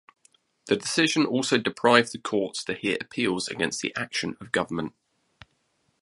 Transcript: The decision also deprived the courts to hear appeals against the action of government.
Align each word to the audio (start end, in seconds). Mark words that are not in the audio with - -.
The 0.65 0.75
decision 0.75 1.27
also 1.27 1.59
deprived 1.59 2.11
the 2.11 2.17
courts 2.17 2.63
to 2.63 2.73
hear 2.73 2.97
appeals 2.99 3.47
against 3.47 3.81
the 3.83 3.95
action 3.95 4.35
of 4.41 4.51
government. 4.51 4.95